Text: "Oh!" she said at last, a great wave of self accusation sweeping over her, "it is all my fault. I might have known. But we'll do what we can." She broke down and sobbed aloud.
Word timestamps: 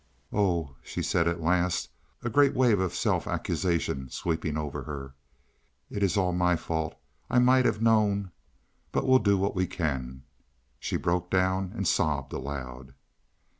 "Oh!" 0.33 0.77
she 0.81 1.03
said 1.03 1.27
at 1.27 1.43
last, 1.43 1.91
a 2.23 2.29
great 2.31 2.55
wave 2.55 2.79
of 2.79 2.95
self 2.95 3.27
accusation 3.27 4.09
sweeping 4.09 4.57
over 4.57 4.81
her, 4.81 5.13
"it 5.91 6.01
is 6.01 6.17
all 6.17 6.31
my 6.33 6.55
fault. 6.55 6.97
I 7.29 7.37
might 7.37 7.65
have 7.65 7.83
known. 7.83 8.31
But 8.91 9.05
we'll 9.07 9.19
do 9.19 9.37
what 9.37 9.53
we 9.53 9.67
can." 9.67 10.23
She 10.79 10.97
broke 10.97 11.29
down 11.29 11.71
and 11.75 11.87
sobbed 11.87 12.33
aloud. 12.33 12.95